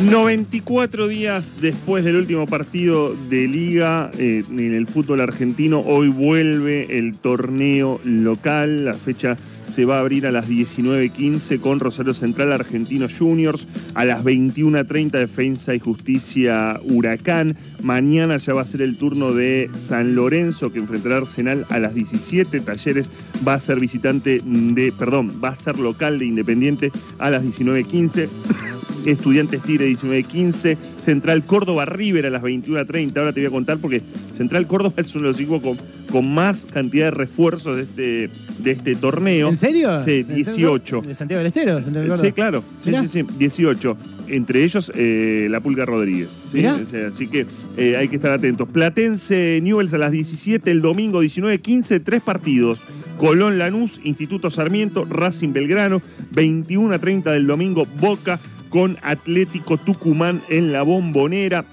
[0.00, 6.98] 94 días después del último partido de liga eh, en el fútbol argentino, hoy vuelve
[6.98, 8.84] el torneo local.
[8.84, 14.04] La fecha se va a abrir a las 19.15 con Rosario Central Argentinos Juniors, a
[14.04, 17.56] las 21.30 Defensa y Justicia Huracán.
[17.82, 21.94] Mañana ya va a ser el turno de San Lorenzo que enfrentará Arsenal a las
[21.94, 22.60] 17.
[22.60, 23.10] Talleres
[23.46, 28.77] va a ser visitante de, perdón, va a ser local de Independiente a las 19.15.
[29.10, 33.16] Estudiantes Tigre 19-15, Central Córdoba River a las 21.30.
[33.16, 35.78] Ahora te voy a contar porque Central Córdoba es uno de los equipos con,
[36.10, 38.30] con más cantidad de refuerzos de este,
[38.62, 39.48] de este torneo.
[39.48, 39.98] ¿En serio?
[39.98, 41.02] Sí, 18.
[41.02, 41.82] ¿De Santiago del Estero?
[41.82, 42.26] Central Córdoba?
[42.28, 42.64] Sí, claro.
[42.80, 43.02] Sí, Mirá.
[43.02, 43.96] sí, sí, 18.
[44.28, 46.44] Entre ellos, eh, la Pulga Rodríguez.
[46.50, 46.58] ¿sí?
[46.58, 46.74] Mirá.
[46.74, 47.46] O sea, así que
[47.78, 48.68] eh, hay que estar atentos.
[48.68, 52.80] Platense Newells a las 17, el domingo 19-15, tres partidos.
[53.16, 56.00] Colón Lanús, Instituto Sarmiento, Racing Belgrano,
[56.32, 61.64] 21 a 30 del domingo, Boca con Atlético Tucumán en la bombonera.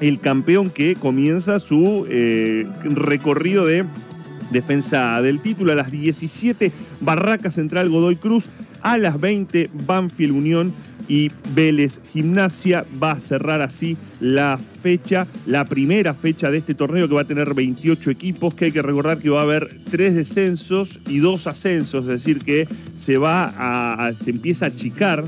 [0.00, 3.84] El campeón que comienza su eh, recorrido de
[4.50, 8.48] defensa del título a las 17, Barraca Central Godoy Cruz,
[8.82, 10.72] a las 20, Banfield Unión
[11.08, 12.86] y Vélez Gimnasia.
[13.02, 17.26] Va a cerrar así la fecha, la primera fecha de este torneo que va a
[17.26, 21.46] tener 28 equipos, que hay que recordar que va a haber tres descensos y dos
[21.46, 25.24] ascensos, es decir, que se va a, se empieza a achicar.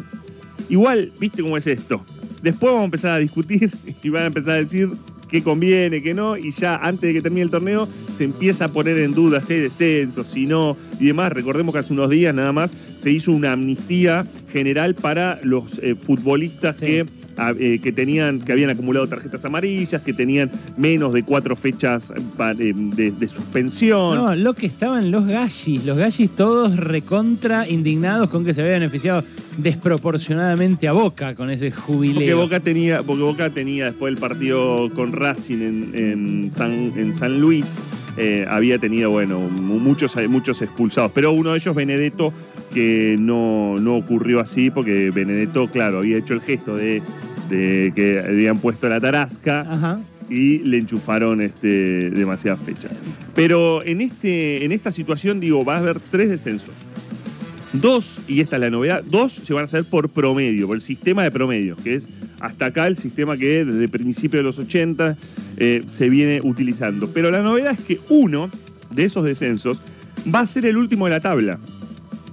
[0.73, 2.03] Igual, viste cómo es esto.
[2.43, 3.71] Después vamos a empezar a discutir
[4.03, 4.89] y van a empezar a decir
[5.29, 8.69] qué conviene, qué no, y ya antes de que termine el torneo se empieza a
[8.69, 11.31] poner en duda si hay descensos, si no, y demás.
[11.31, 15.95] Recordemos que hace unos días nada más se hizo una amnistía general para los eh,
[15.95, 16.87] futbolistas Sí.
[16.87, 17.07] que,
[17.51, 22.53] eh, que tenían, que habían acumulado tarjetas amarillas, que tenían menos de cuatro fechas pa-
[22.53, 24.15] eh, de, de suspensión.
[24.17, 28.75] No, lo que estaban los gallis, los gallis todos recontra indignados con que se había
[28.75, 29.25] beneficiado
[29.59, 32.15] desproporcionadamente a Boca con ese jubileo.
[32.21, 37.13] Porque Boca tenía, porque Boca tenía después del partido con Racing en, en San, en
[37.13, 37.79] San Luis,
[38.17, 41.13] eh, había tenido, bueno, mu- muchos, muchos expulsados.
[41.15, 42.33] Pero uno de ellos, Benedetto,
[42.73, 47.03] que no, no ocurrió así, porque Benedetto, claro, había hecho el gesto de,
[47.53, 50.01] de que habían puesto la tarasca Ajá.
[50.31, 52.99] y le enchufaron este, demasiadas fechas.
[53.35, 56.75] Pero en, este, en esta situación, digo, va a haber tres descensos.
[57.75, 60.83] Dos, y esta es la novedad, dos se van a hacer por promedio, por el
[60.83, 62.09] sistema de promedio, que es
[62.41, 65.17] hasta acá el sistema que desde principios de los 80
[65.57, 67.09] eh, se viene utilizando.
[67.09, 68.51] Pero la novedad es que uno
[68.91, 69.81] de esos descensos
[70.33, 71.59] va a ser el último de la tabla.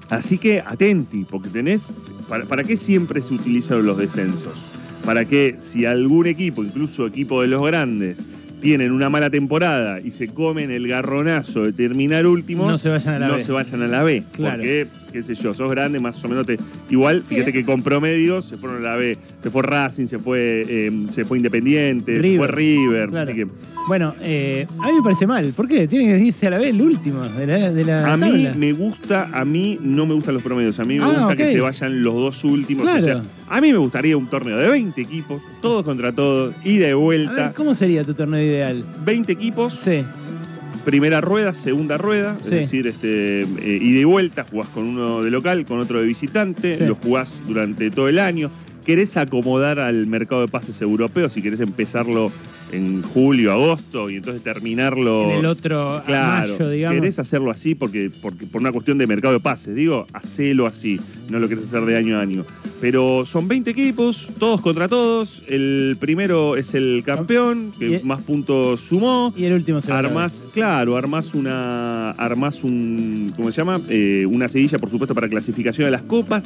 [0.10, 1.94] Así que atenti, porque tenés.
[2.28, 4.66] ¿Para, para qué siempre se utilizan los descensos?
[5.10, 8.24] Para que si algún equipo, incluso equipo de los grandes,
[8.62, 13.16] tienen una mala temporada y se comen el garronazo de terminar últimos, No se vayan
[13.16, 13.44] a la no B.
[13.44, 14.22] se vayan a la B.
[14.32, 14.58] Claro.
[14.58, 16.58] Porque, qué sé yo, sos grande, más o menos te.
[16.90, 19.18] Igual, fíjate que con promedios se fueron a la B.
[19.42, 23.10] Se fue Racing, se fue, eh, se fue Independiente, se fue River.
[23.10, 23.24] Claro.
[23.32, 23.48] Así que
[23.88, 25.52] Bueno, eh, a mí me parece mal.
[25.56, 25.88] ¿Por qué?
[25.88, 28.74] Tiene que irse a la B el último de la, de la A mí me
[28.74, 31.60] gusta, a mí no me gustan los promedios, a mí me Ah, gusta que se
[31.62, 32.84] vayan los dos últimos.
[32.84, 33.00] Claro.
[33.00, 36.88] O sea, a mí me gustaría un torneo de 20 equipos, todos contra todos, ida
[36.88, 37.34] y A vuelta.
[37.48, 38.84] ver, ¿cómo sería tu torneo ideal?
[39.06, 40.04] 20 equipos, Sí.
[40.90, 42.56] Primera rueda, segunda rueda, Sí.
[42.56, 46.76] es decir, este, eh, y vuelta, jugás con uno de local, con otro de visitante,
[46.78, 46.86] Sí.
[46.88, 48.50] lo jugás durante todo el año.
[48.86, 52.32] Querés acomodar al mercado de pases europeos, si querés empezarlo
[52.72, 57.00] en julio, agosto y entonces terminarlo En el otro Claro, mayo, digamos.
[57.00, 61.00] querés hacerlo así porque, porque por una cuestión de mercado de pases, digo, hacelo así,
[61.30, 62.46] no lo querés hacer de año a año.
[62.82, 68.82] Pero son 20 equipos, todos contra todos, el primero es el campeón, que más puntos
[68.82, 69.34] sumó.
[69.36, 70.14] Y el último se va a la B.
[70.14, 72.12] Armás, claro, armás una.
[72.12, 73.32] Armás un.
[73.36, 73.82] ¿Cómo se llama?
[73.90, 76.44] Eh, una seguilla, por supuesto, para clasificación de las copas.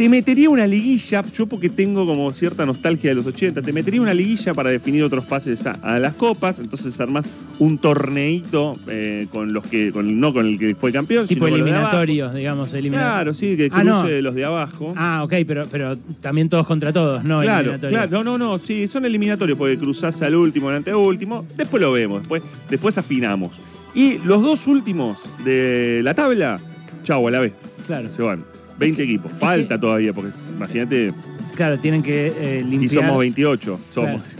[0.00, 4.00] Te metería una liguilla, yo porque tengo como cierta nostalgia de los 80, te metería
[4.00, 7.26] una liguilla para definir otros pases a, a las copas, entonces armás
[7.58, 11.54] un torneito eh, con los que, con, no con el que fue campeón, Tipo sino
[11.54, 13.14] eliminatorios, digamos, eliminatorios.
[13.14, 14.08] Claro, sí, que Ah, cruce no.
[14.08, 14.94] de los de abajo.
[14.96, 18.88] Ah, ok, pero, pero también todos contra todos, no Claro, claro, no, no, no, sí,
[18.88, 23.60] son eliminatorios porque cruzás al último, al anteúltimo, después lo vemos, después, después afinamos.
[23.94, 26.58] Y los dos últimos de la tabla,
[27.02, 27.52] chau, a la vez,
[27.86, 28.42] Claro, se van.
[28.80, 31.12] 20 equipos, falta todavía, porque imagínate,
[31.54, 32.84] claro, tienen que eh, limpiar.
[32.84, 34.36] y somos 28, somos.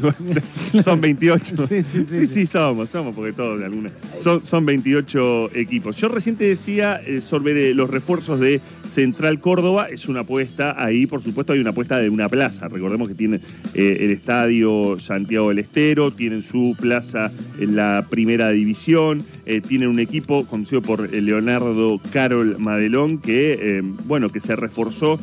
[0.83, 1.57] son 28.
[1.71, 2.47] Sí, sí, sí, sí, sí.
[2.47, 3.91] somos, somos, porque todos de alguna.
[4.17, 5.97] Son, son 28 equipos.
[5.97, 11.07] Yo recién te decía eh, sobre los refuerzos de Central Córdoba, es una apuesta ahí,
[11.07, 12.69] por supuesto, hay una apuesta de una plaza.
[12.69, 13.43] Recordemos que tienen
[13.75, 19.23] eh, el estadio Santiago del Estero, tienen su plaza en la primera división.
[19.47, 25.19] Eh, tienen un equipo conducido por Leonardo Carol Madelón que, bueno, que se reforzó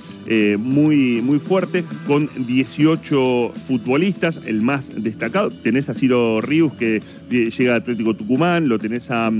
[0.59, 5.51] muy, muy fuerte con 18 futbolistas, el más destacado.
[5.51, 9.31] Tenés a Ciro Ríos que llega a Atlético Tucumán, lo tenés a,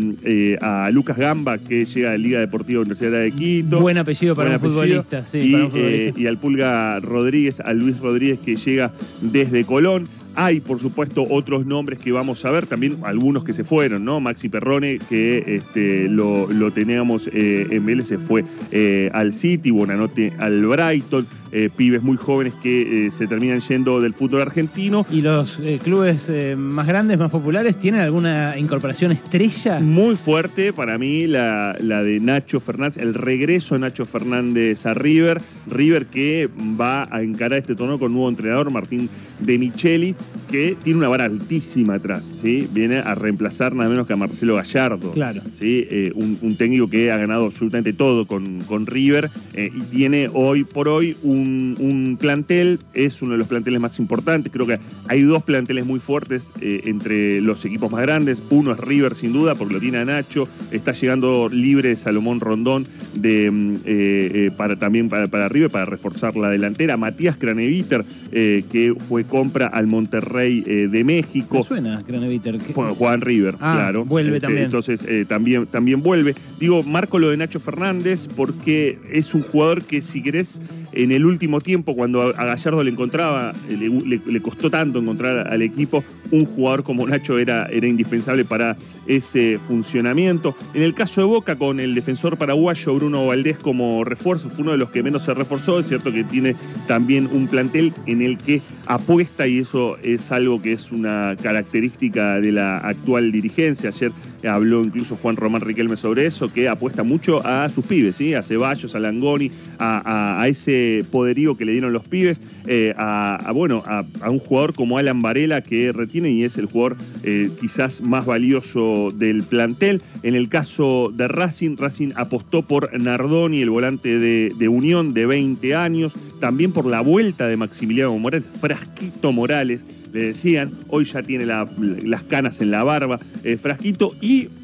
[0.62, 3.80] a Lucas Gamba que llega a Liga Deportiva Universidad de Quito.
[3.80, 6.20] Buen apellido para, un, futbolista, sí, y, para un futbolista.
[6.20, 8.92] y al Pulga Rodríguez, a Luis Rodríguez que llega
[9.22, 10.08] desde Colón.
[10.40, 14.20] Hay, por supuesto, otros nombres que vamos a ver, también algunos que se fueron, ¿no?
[14.20, 20.34] Maxi Perrone, que este, lo, teníamos eh, en Vélez, se fue eh, al City, Buenanote
[20.38, 21.26] al Brighton.
[21.58, 25.08] Eh, pibes muy jóvenes que se terminan yendo del fútbol argentino.
[25.12, 29.80] ¿Y los clubes más grandes, más populares, tienen alguna incorporación estrella?
[29.80, 34.94] Muy fuerte para mí la, la de Nacho Fernández, el regreso de Nacho Fernández a
[34.94, 35.42] River.
[35.66, 36.48] River que
[36.80, 39.10] va a encarar este torneo con un nuevo entrenador, Martín
[39.40, 40.16] de Micheli
[40.48, 42.68] que tiene una vara altísima atrás, ¿sí?
[42.72, 45.12] Viene a reemplazar nada menos que a Marcelo Gallardo.
[45.12, 45.42] Claro.
[45.54, 45.88] ¿sí?
[45.90, 50.64] Eh, un, técnico que ha ganado absolutamente todo con, con River eh, y tiene hoy
[50.64, 54.52] por hoy un, plantel, es uno de los planteles más importantes.
[54.52, 58.42] Creo que hay dos planteles muy fuertes eh, entre los equipos más grandes.
[58.50, 60.48] Uno es River, sin duda, porque lo tiene a Nacho.
[60.72, 66.50] Está llegando libre Salomón Rondón de, mm, para, también para, para River para reforzar la
[66.50, 66.98] delantera.
[66.98, 71.58] Matías Craneviter, que fue compra al Monterrey eh, de México.
[71.58, 72.60] ¿Qué suena Craneviter?
[72.74, 74.06] Juan River, ah, claro.
[74.06, 74.66] Vuelve este, también.
[74.66, 76.36] Entonces eh, también, también vuelve.
[76.60, 80.62] Digo, marco lo de Nacho Fernández porque es un jugador que si querés
[80.94, 86.04] en el último tiempo, cuando a Gallardo le encontraba, le, costó tanto encontrar al equipo,
[86.32, 88.76] un jugador como Nacho era, era indispensable para
[89.06, 90.56] ese funcionamiento.
[90.74, 94.72] En el caso de Boca, con el defensor paraguayo Bruno Valdés como refuerzo, fue uno
[94.72, 95.80] de los que menos se reforzó.
[95.80, 96.56] Es cierto que tiene
[96.88, 102.40] también un plantel en el que apuesta y eso es algo que es una característica
[102.40, 103.90] de la actual dirigencia.
[103.90, 104.12] Ayer
[104.44, 108.34] habló incluso Juan Román Riquelme sobre eso, que apuesta mucho a sus pibes, ¿sí?
[108.34, 113.84] a Ceballos, a Langoni, a, ese poderío que le dieron los pibes, eh, a, bueno,
[113.86, 118.26] a, un jugador como Alan Varela que retiene y es el jugador eh, quizás más
[118.26, 120.02] valioso del plantel.
[120.24, 125.76] En el caso de Racing, Racing apostó por Nardoni, el volante de, Unión de 20
[125.76, 131.46] años, también por la vuelta de Maximiliano Morales, Frasquito Morales, le decían, hoy ya tiene
[131.46, 134.16] las canas en la barba, eh, Frasquito,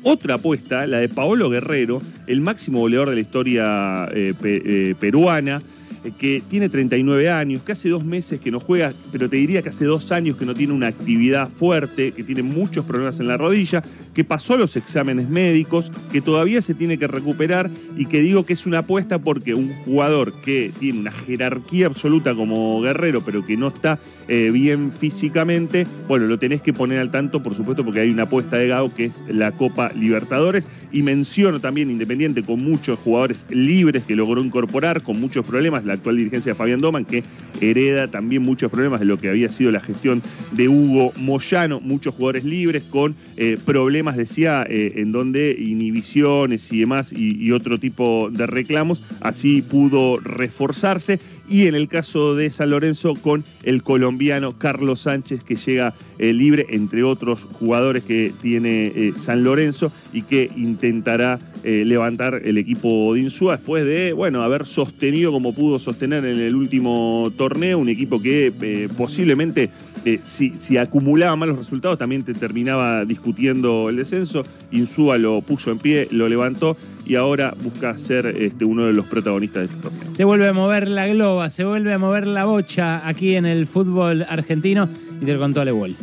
[0.04, 5.62] otra apuesta, la de Paolo Guerrero, el máximo goleador de la historia eh, eh, peruana,
[6.12, 9.70] que tiene 39 años, que hace dos meses que no juega, pero te diría que
[9.70, 13.38] hace dos años que no tiene una actividad fuerte, que tiene muchos problemas en la
[13.38, 13.84] rodilla,
[14.14, 18.54] que pasó los exámenes médicos, que todavía se tiene que recuperar y que digo que
[18.54, 23.58] es una apuesta porque un jugador que tiene una jerarquía absoluta como guerrero, pero que
[23.58, 28.02] no está eh, bien físicamente, bueno, lo tenés que poner al tanto, por supuesto, porque
[28.02, 30.68] hay una apuesta de Gago que es la Copa Libertadores.
[30.92, 36.18] Y menciono también Independiente con muchos jugadores libres que logró incorporar, con muchos problemas actual
[36.18, 37.24] dirigencia de Fabián Doman, que
[37.62, 42.16] hereda también muchos problemas de lo que había sido la gestión de Hugo Moyano, muchos
[42.16, 48.30] jugadores libres con eh, problemas, decía, eh, en donde inhibiciones y demás y, otro tipo
[48.32, 51.20] de reclamos, así pudo reforzarse.
[51.48, 56.34] Y en el caso de San Lorenzo, con el colombiano Carlos Sánchez, que llega eh,
[56.34, 63.22] libre, entre otros jugadores que tiene San Lorenzo y que intentará levantar el equipo de
[63.22, 68.22] Insúa después de, bueno, haber sostenido como pudo sostener en el último torneo, un equipo
[68.22, 69.70] que eh, posiblemente
[70.06, 74.46] eh, si, si, acumulaba malos resultados también te terminaba discutiendo el descenso.
[74.72, 79.06] Insúa lo puso en pie, lo levantó y ahora busca ser este, uno de los
[79.06, 80.16] protagonistas de este torneo.
[80.16, 83.68] Se vuelve a mover la globa, se vuelve a mover la bocha aquí en el
[83.68, 84.90] fútbol argentino
[85.22, 85.96] y te lo contó Alewol.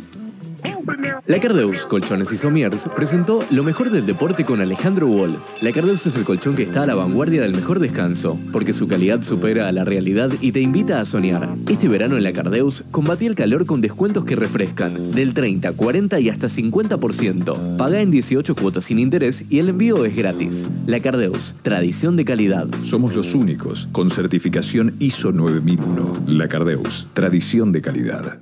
[1.27, 5.37] La Cardeus Colchones y Somiers presentó lo mejor del deporte con Alejandro Wall.
[5.61, 8.87] La Cardeus es el colchón que está a la vanguardia del mejor descanso, porque su
[8.87, 11.47] calidad supera a la realidad y te invita a soñar.
[11.69, 16.19] Este verano en la Cardeus combatí el calor con descuentos que refrescan, del 30, 40
[16.19, 17.77] y hasta 50%.
[17.77, 20.71] Paga en 18 cuotas sin interés y el envío es gratis.
[20.87, 22.67] La Cardeus, tradición de calidad.
[22.83, 26.13] Somos los únicos con certificación ISO 9001.
[26.25, 28.41] La Cardeus, tradición de calidad.